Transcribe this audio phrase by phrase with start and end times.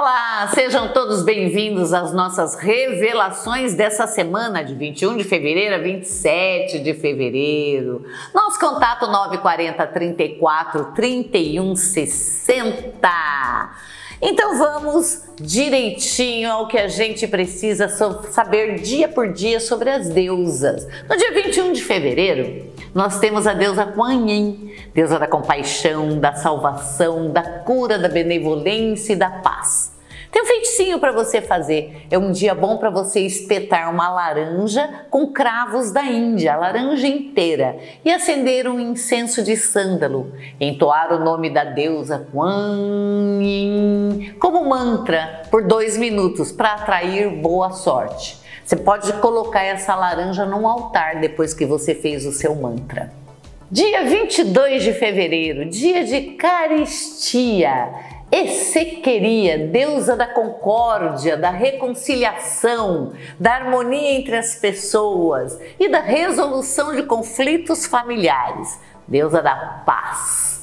[0.00, 6.78] Olá, sejam todos bem-vindos às nossas revelações dessa semana de 21 de fevereiro a 27
[6.78, 8.04] de fevereiro.
[8.32, 13.70] Nosso contato 940 34 31 60.
[14.22, 20.86] Então vamos direitinho ao que a gente precisa saber dia por dia sobre as deusas.
[21.08, 26.34] No dia 21 de fevereiro, nós temos a deusa Kuan Yin, deusa da compaixão, da
[26.34, 29.87] salvação, da cura, da benevolência e da paz.
[30.88, 32.06] Feiticinho para você fazer.
[32.10, 37.06] É um dia bom para você espetar uma laranja com cravos da Índia, a laranja
[37.06, 40.32] inteira, e acender um incenso de sândalo.
[40.58, 47.70] Entoar o nome da deusa Kuan Yin como mantra por dois minutos para atrair boa
[47.70, 48.38] sorte.
[48.64, 53.12] Você pode colocar essa laranja num altar depois que você fez o seu mantra.
[53.70, 57.90] Dia 22 de fevereiro, dia de caristia.
[58.30, 67.04] Essequeria, deusa da concórdia, da reconciliação, da harmonia entre as pessoas e da resolução de
[67.04, 70.57] conflitos familiares, deusa da paz.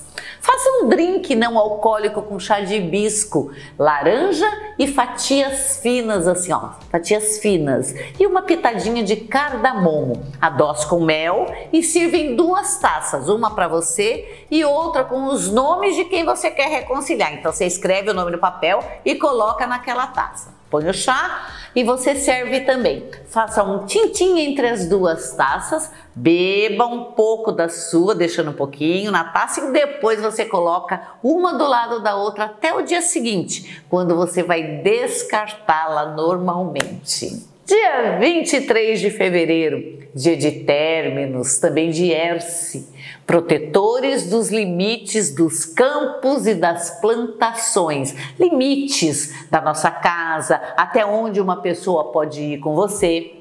[0.45, 4.45] Faça um drink não alcoólico com chá de hibisco, laranja
[4.77, 10.23] e fatias finas, assim, ó, fatias finas, e uma pitadinha de cardamomo.
[10.39, 15.51] Adoce com mel e sirva em duas taças, uma para você e outra com os
[15.51, 17.33] nomes de quem você quer reconciliar.
[17.33, 21.85] Então você escreve o nome no papel e coloca naquela taça põe o chá e
[21.85, 23.09] você serve também.
[23.27, 29.09] Faça um tintim entre as duas taças, beba um pouco da sua, deixando um pouquinho
[29.09, 33.83] na taça e depois você coloca uma do lado da outra até o dia seguinte,
[33.89, 37.54] quando você vai descartá-la normalmente.
[37.65, 42.87] Dia 23 de fevereiro, dia de términos, também de Erce,
[43.25, 51.59] protetores dos limites dos campos e das plantações, limites da nossa casa, até onde uma
[51.59, 53.33] pessoa pode ir com você.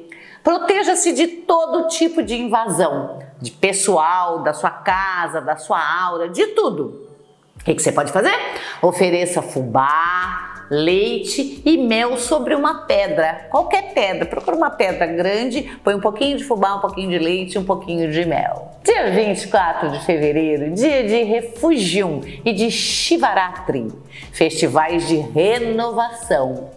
[0.43, 6.47] Proteja-se de todo tipo de invasão, de pessoal, da sua casa, da sua aura, de
[6.47, 7.11] tudo.
[7.61, 8.35] O que você pode fazer?
[8.81, 14.27] Ofereça fubá, leite e mel sobre uma pedra, qualquer pedra.
[14.27, 18.11] Procura uma pedra grande, põe um pouquinho de fubá, um pouquinho de leite, um pouquinho
[18.11, 18.73] de mel.
[18.85, 23.89] Dia 24 de fevereiro, dia de Refugium e de Shivaratri,
[24.33, 26.71] festivais de renovação.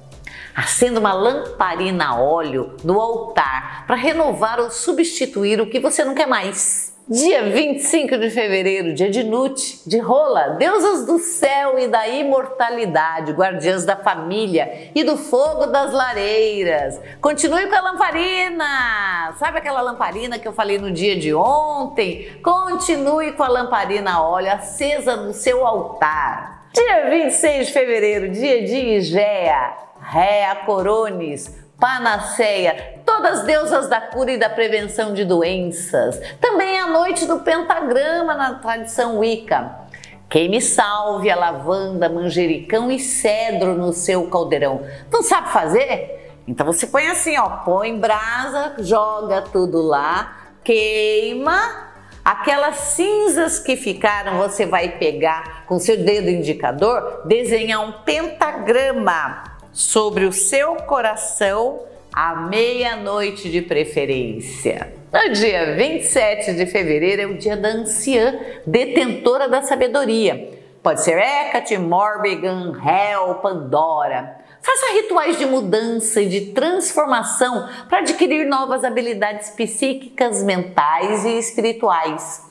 [0.55, 6.15] Acenda uma lamparina a óleo no altar para renovar ou substituir o que você não
[6.15, 6.96] quer mais.
[7.09, 13.31] Dia 25 de fevereiro, dia de Nut, de Rola, deusas do céu e da imortalidade,
[13.31, 16.99] guardiãs da família e do fogo das lareiras.
[17.21, 19.33] Continue com a lamparina!
[19.39, 22.27] Sabe aquela lamparina que eu falei no dia de ontem?
[22.43, 26.67] Continue com a lamparina a óleo acesa no seu altar.
[26.73, 34.37] Dia 26 de fevereiro, dia de Igéia, Réa Corones, Panaceia, todas deusas da cura e
[34.37, 36.19] da prevenção de doenças.
[36.41, 39.87] Também a noite do pentagrama na tradição Wicca.
[40.27, 44.81] Queime salve, a lavanda, manjericão e cedro no seu caldeirão.
[45.11, 46.35] Não sabe fazer?
[46.47, 51.87] Então você põe assim, ó, põe brasa, joga tudo lá, queima,
[52.27, 60.25] Aquelas cinzas que ficaram, você vai pegar com seu dedo indicador, desenhar um pentagrama sobre
[60.25, 64.91] o seu coração à meia-noite de preferência.
[65.13, 70.51] No dia 27 de fevereiro é o dia da anciã, detentora da sabedoria.
[70.81, 74.37] Pode ser Hecate, Morbigan, Hel, Pandora.
[74.63, 82.41] Faça rituais de mudança e de transformação para adquirir novas habilidades psíquicas, mentais e espirituais.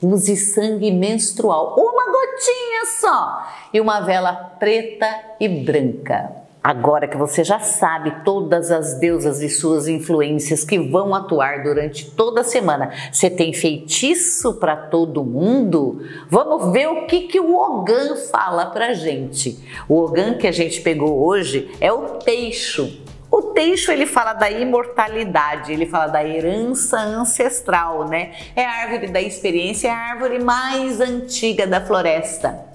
[0.00, 5.06] Use sangue menstrual, uma gotinha só, e uma vela preta
[5.38, 6.39] e branca.
[6.62, 12.10] Agora que você já sabe todas as deusas e suas influências que vão atuar durante
[12.10, 16.04] toda a semana, você tem feitiço para todo mundo?
[16.28, 19.58] Vamos ver o que, que o Ogan fala para gente.
[19.88, 23.04] O Ogan que a gente pegou hoje é o teixo.
[23.30, 28.32] O teixo ele fala da imortalidade, ele fala da herança ancestral, né?
[28.54, 32.69] É a árvore da experiência, é a árvore mais antiga da floresta.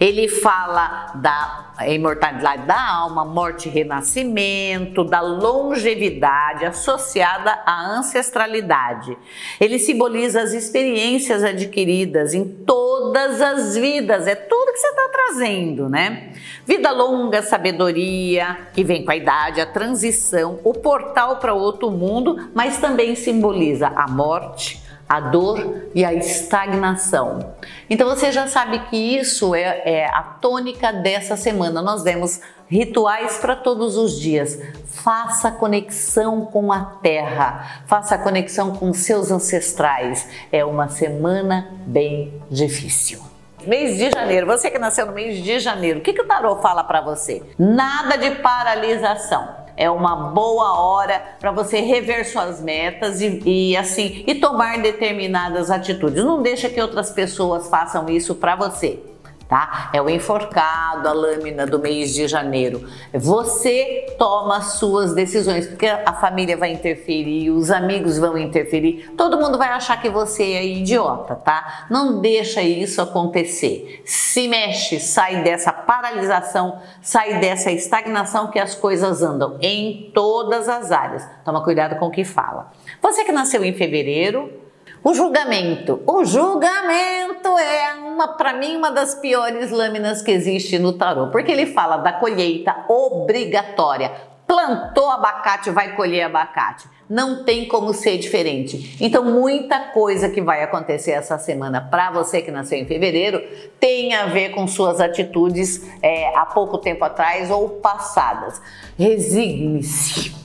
[0.00, 9.16] Ele fala da imortalidade da alma, morte e renascimento, da longevidade associada à ancestralidade.
[9.60, 15.88] Ele simboliza as experiências adquiridas em todas as vidas, é tudo que você está trazendo,
[15.88, 16.32] né?
[16.66, 22.50] Vida longa, sabedoria, que vem com a idade, a transição, o portal para outro mundo,
[22.54, 27.54] mas também simboliza a morte, a dor e a estagnação.
[27.88, 31.82] Então você já sabe que isso é, é a tônica dessa semana.
[31.82, 34.58] Nós demos rituais para todos os dias.
[34.86, 40.28] Faça conexão com a terra, faça conexão com seus ancestrais.
[40.50, 43.22] É uma semana bem difícil.
[43.66, 46.56] Mês de janeiro, você que nasceu no mês de janeiro, o que, que o tarô
[46.56, 47.42] fala para você?
[47.58, 54.24] Nada de paralisação é uma boa hora para você rever suas metas e, e, assim
[54.26, 56.24] e tomar determinadas atitudes.
[56.24, 59.13] Não deixa que outras pessoas façam isso para você
[59.48, 59.90] tá?
[59.92, 62.88] É o enforcado, a lâmina do mês de janeiro.
[63.12, 69.58] Você toma suas decisões, porque a família vai interferir, os amigos vão interferir, todo mundo
[69.58, 71.86] vai achar que você é idiota, tá?
[71.90, 74.02] Não deixa isso acontecer.
[74.04, 80.90] Se mexe, sai dessa paralisação, sai dessa estagnação que as coisas andam em todas as
[80.90, 81.26] áreas.
[81.44, 82.72] Toma cuidado com o que fala.
[83.00, 84.63] Você que nasceu em fevereiro,
[85.04, 86.02] o julgamento.
[86.06, 91.52] O julgamento é uma, para mim, uma das piores lâminas que existe no tarô, porque
[91.52, 94.10] ele fala da colheita obrigatória.
[94.46, 96.88] Plantou abacate, vai colher abacate.
[97.08, 98.96] Não tem como ser diferente.
[98.98, 103.42] Então, muita coisa que vai acontecer essa semana para você que nasceu em fevereiro
[103.78, 108.60] tem a ver com suas atitudes é, há pouco tempo atrás ou passadas.
[108.98, 110.43] Resigne-se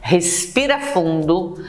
[0.00, 1.62] respira fundo,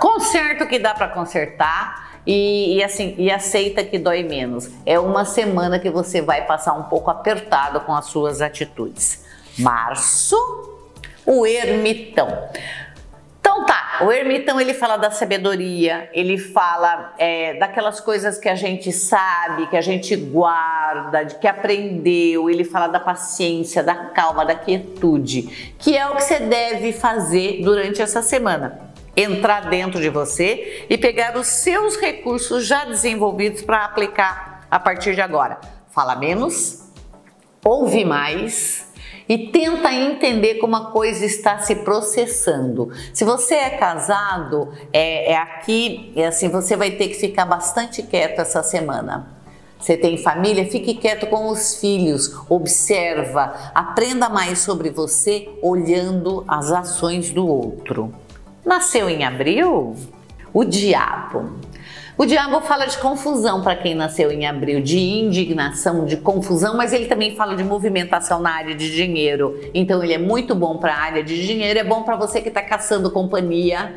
[0.00, 4.70] conserta o que dá para consertar e, e, assim e aceita que dói menos.
[4.86, 9.24] É uma semana que você vai passar um pouco apertado com as suas atitudes.
[9.58, 10.36] Março,
[11.26, 12.28] o ermitão.
[13.54, 18.56] Então tá, o ermitão ele fala da sabedoria, ele fala é, daquelas coisas que a
[18.56, 24.44] gente sabe, que a gente guarda, de que aprendeu, ele fala da paciência, da calma,
[24.44, 28.92] da quietude, que é o que você deve fazer durante essa semana.
[29.16, 35.14] Entrar dentro de você e pegar os seus recursos já desenvolvidos para aplicar a partir
[35.14, 35.60] de agora.
[35.90, 36.90] Fala menos,
[37.64, 38.83] ouve mais
[39.28, 42.90] e tenta entender como a coisa está se processando.
[43.12, 48.02] Se você é casado, é, é aqui, é assim, você vai ter que ficar bastante
[48.02, 49.34] quieto essa semana.
[49.78, 50.64] Você tem família?
[50.70, 58.14] Fique quieto com os filhos, observa, aprenda mais sobre você olhando as ações do outro.
[58.64, 59.94] Nasceu em abril?
[60.54, 61.50] O diabo.
[62.16, 66.92] O diabo fala de confusão para quem nasceu em abril, de indignação, de confusão, mas
[66.92, 69.58] ele também fala de movimentação na área de dinheiro.
[69.74, 72.46] Então ele é muito bom para a área de dinheiro, é bom para você que
[72.46, 73.94] está caçando companhia,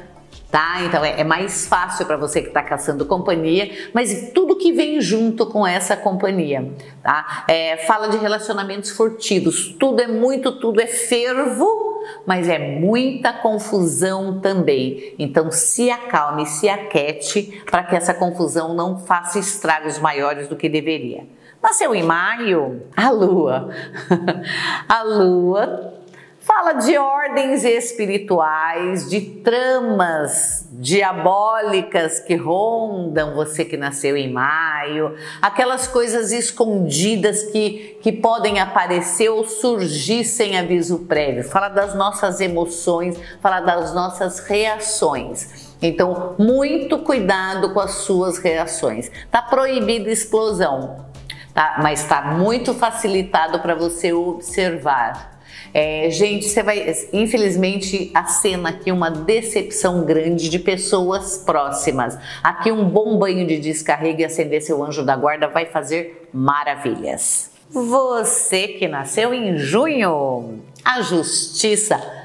[0.51, 0.81] tá?
[0.83, 4.99] Então é, é mais fácil para você que está caçando companhia, mas tudo que vem
[4.99, 6.71] junto com essa companhia,
[7.03, 7.45] tá?
[7.47, 11.86] É, fala de relacionamentos furtivos, tudo é muito, tudo é fervo
[12.25, 15.15] mas é muita confusão também.
[15.17, 20.69] Então se acalme, se aquete para que essa confusão não faça estragos maiores do que
[20.69, 21.25] deveria.
[21.61, 23.69] Nasceu em maio, a lua.
[24.87, 25.93] a lua
[26.47, 35.89] Fala de ordens espirituais, de tramas diabólicas que rondam você que nasceu em maio, aquelas
[35.89, 41.43] coisas escondidas que, que podem aparecer ou surgir sem aviso prévio.
[41.43, 45.75] Fala das nossas emoções, fala das nossas reações.
[45.81, 49.11] Então, muito cuidado com as suas reações.
[49.29, 51.07] Tá proibida explosão,
[51.53, 51.75] tá?
[51.83, 55.36] mas está muito facilitado para você observar
[55.73, 62.17] é, gente, você vai, infelizmente, a cena aqui uma decepção grande de pessoas próximas.
[62.43, 67.51] Aqui um bom banho de descarrego e acender seu anjo da guarda vai fazer maravilhas.
[67.69, 72.16] Você que nasceu em junho, a justiça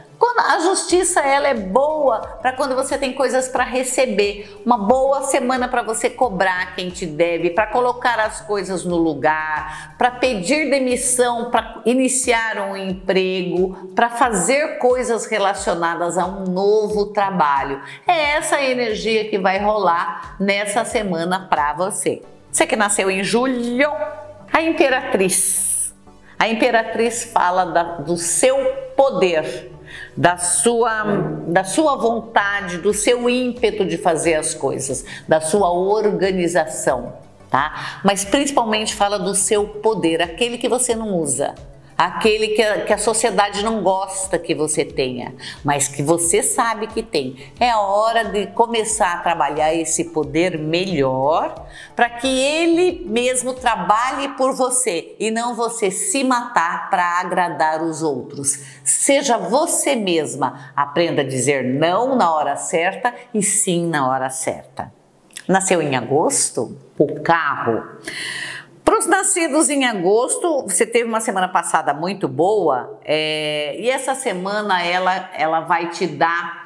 [0.48, 5.68] a justiça ela é boa para quando você tem coisas para receber, uma boa semana
[5.68, 11.50] para você cobrar quem te deve, para colocar as coisas no lugar, para pedir demissão,
[11.50, 17.80] para iniciar um emprego, para fazer coisas relacionadas a um novo trabalho.
[18.06, 22.22] É essa energia que vai rolar nessa semana para você.
[22.50, 23.90] Você que nasceu em julho,
[24.52, 25.94] a imperatriz.
[26.38, 28.56] A imperatriz fala da, do seu
[28.96, 29.70] poder
[30.16, 31.04] da sua,
[31.46, 37.14] da sua vontade, do seu ímpeto de fazer as coisas, da sua organização,
[37.50, 38.00] tá?
[38.04, 41.54] Mas principalmente fala do seu poder, aquele que você não usa
[42.06, 46.88] aquele que a, que a sociedade não gosta que você tenha, mas que você sabe
[46.88, 47.36] que tem.
[47.60, 54.52] É hora de começar a trabalhar esse poder melhor para que ele mesmo trabalhe por
[54.54, 58.58] você e não você se matar para agradar os outros.
[58.82, 64.92] Seja você mesma, aprenda a dizer não na hora certa e sim na hora certa.
[65.46, 66.76] Nasceu em agosto?
[66.98, 67.82] O carro.
[68.84, 74.14] Para os nascidos em agosto, você teve uma semana passada muito boa é, e essa
[74.14, 76.62] semana ela, ela vai te dar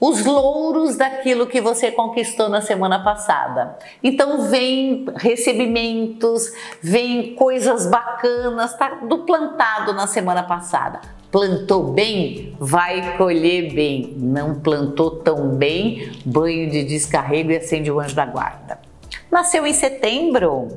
[0.00, 3.78] os louros daquilo que você conquistou na semana passada.
[4.02, 11.00] Então vem recebimentos, vem coisas bacanas, tá do plantado na semana passada.
[11.30, 14.14] Plantou bem, vai colher bem.
[14.16, 18.80] Não plantou tão bem, banho de descarrego e acende o anjo da guarda.
[19.30, 20.68] Nasceu em setembro,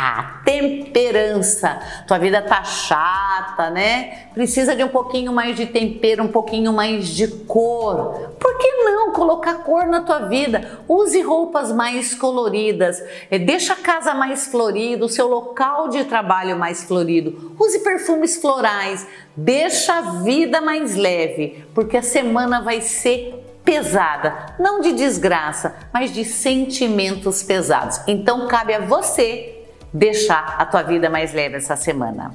[0.00, 1.80] a temperança.
[2.06, 4.28] Tua vida tá chata, né?
[4.32, 8.30] Precisa de um pouquinho mais de tempero, um pouquinho mais de cor.
[8.38, 10.80] Por que não colocar cor na tua vida?
[10.88, 16.56] Use roupas mais coloridas, é, deixa a casa mais florida, o seu local de trabalho
[16.56, 17.56] mais florido.
[17.58, 19.04] Use perfumes florais,
[19.36, 26.12] deixa a vida mais leve, porque a semana vai ser pesada, não de desgraça, mas
[26.12, 28.00] de sentimentos pesados.
[28.06, 29.57] Então cabe a você
[29.92, 32.34] deixar a tua vida mais leve essa semana.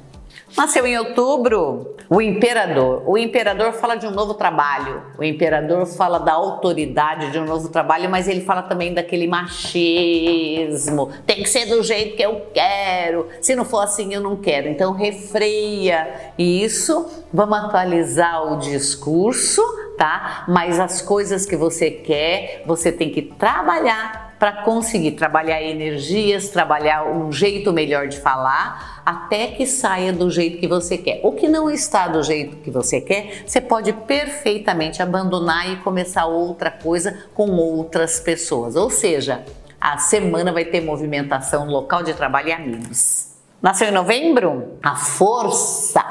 [0.56, 3.02] Nasceu em outubro o imperador.
[3.06, 5.02] O imperador fala de um novo trabalho.
[5.18, 11.10] O imperador fala da autoridade de um novo trabalho, mas ele fala também daquele machismo.
[11.26, 13.26] Tem que ser do jeito que eu quero.
[13.40, 14.68] Se não for assim, eu não quero.
[14.68, 17.24] Então refreia isso.
[17.32, 19.60] Vamos atualizar o discurso,
[19.98, 20.44] tá?
[20.46, 27.06] Mas as coisas que você quer, você tem que trabalhar para conseguir trabalhar energias, trabalhar
[27.06, 31.20] um jeito melhor de falar, até que saia do jeito que você quer.
[31.22, 36.26] O que não está do jeito que você quer, você pode perfeitamente abandonar e começar
[36.26, 38.76] outra coisa com outras pessoas.
[38.76, 39.44] Ou seja,
[39.80, 43.34] a semana vai ter movimentação local de trabalho e amigos.
[43.60, 44.78] Nasceu em novembro?
[44.82, 46.02] A força.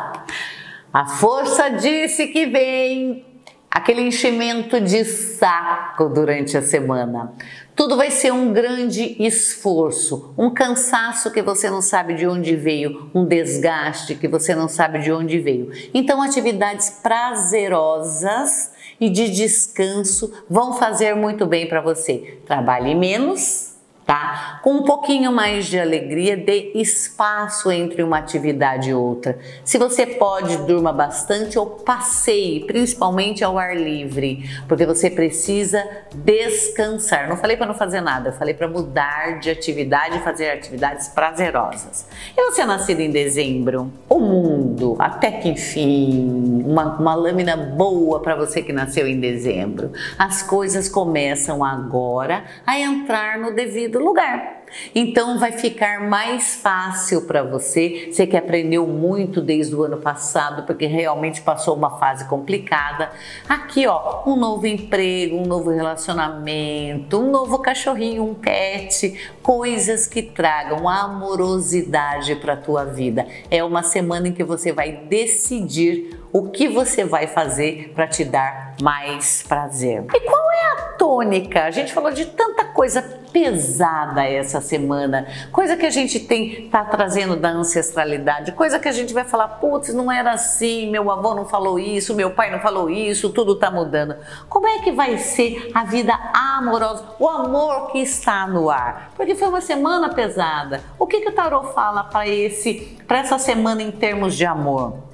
[0.92, 3.33] A força disse que vem
[3.74, 7.34] aquele enchimento de saco durante a semana.
[7.76, 13.10] Tudo vai ser um grande esforço, um cansaço que você não sabe de onde veio,
[13.16, 15.72] um desgaste que você não sabe de onde veio.
[15.92, 22.38] Então, atividades prazerosas e de descanso vão fazer muito bem para você.
[22.46, 23.73] Trabalhe menos
[24.06, 24.60] tá?
[24.64, 29.38] Com um pouquinho mais de alegria, dê espaço entre uma atividade e outra.
[29.64, 35.84] Se você pode, durma bastante ou passeie, principalmente ao ar livre, porque você precisa
[36.14, 37.30] descansar.
[37.30, 42.06] Não falei para não fazer nada, falei para mudar de atividade e fazer atividades prazerosas.
[42.36, 43.92] E você é nascido em dezembro?
[44.10, 49.92] O mundo, até que enfim, uma, uma lâmina boa para você que nasceu em dezembro.
[50.18, 54.64] As coisas começam agora a entrar no devido devido lugar.
[54.96, 60.66] Então vai ficar mais fácil para você, você que aprendeu muito desde o ano passado,
[60.66, 63.12] porque realmente passou uma fase complicada.
[63.48, 70.24] Aqui, ó, um novo emprego, um novo relacionamento, um novo cachorrinho, um pet, coisas que
[70.24, 73.28] tragam amorosidade para tua vida.
[73.52, 78.26] É uma semana em que você vai decidir o que você vai fazer para te
[78.26, 80.04] dar mais prazer.
[80.12, 81.64] E qual é a tônica?
[81.64, 86.84] A gente falou de tanta coisa pesada essa semana, coisa que a gente tem tá
[86.84, 91.36] trazendo da ancestralidade, coisa que a gente vai falar, putz, não era assim, meu avô
[91.36, 94.16] não falou isso, meu pai não falou isso, tudo tá mudando.
[94.50, 99.12] Como é que vai ser a vida amorosa, o amor que está no ar?
[99.16, 100.82] Porque foi uma semana pesada.
[100.98, 105.13] O que que o tarot fala para esse para essa semana em termos de amor?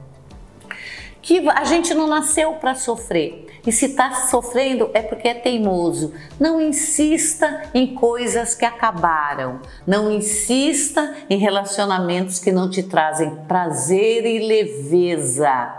[1.21, 3.47] Que a gente não nasceu para sofrer.
[3.65, 6.13] E se está sofrendo é porque é teimoso.
[6.39, 9.59] Não insista em coisas que acabaram.
[9.85, 15.75] Não insista em relacionamentos que não te trazem prazer e leveza.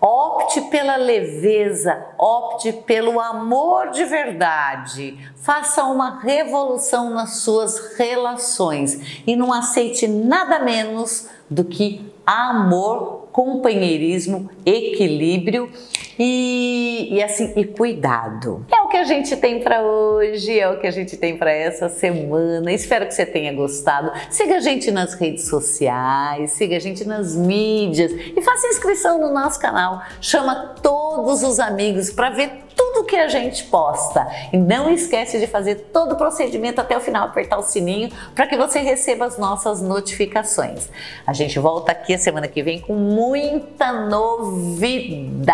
[0.00, 5.18] Opte pela leveza, opte pelo amor de verdade.
[5.36, 14.50] Faça uma revolução nas suas relações e não aceite nada menos do que amor companheirismo,
[14.64, 15.70] equilíbrio
[16.18, 18.64] e, e assim e cuidado.
[18.70, 21.50] É o que a gente tem para hoje, é o que a gente tem para
[21.50, 22.72] essa semana.
[22.72, 24.12] Espero que você tenha gostado.
[24.30, 29.32] Siga a gente nas redes sociais, siga a gente nas mídias e faça inscrição no
[29.32, 30.02] nosso canal.
[30.20, 34.24] Chama todos os amigos para ver tudo que a gente posta.
[34.52, 38.46] E não esquece de fazer todo o procedimento até o final, apertar o sininho para
[38.46, 40.88] que você receba as nossas notificações.
[41.26, 45.50] A gente volta aqui a semana que vem com muita novidade.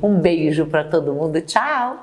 [0.00, 1.40] Um beijo para todo mundo.
[1.40, 1.96] Tchau.